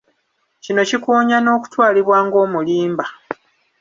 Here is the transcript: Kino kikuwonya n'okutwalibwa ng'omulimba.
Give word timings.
Kino 0.63 0.81
kikuwonya 0.89 1.37
n'okutwalibwa 1.41 2.17
ng'omulimba. 2.25 3.05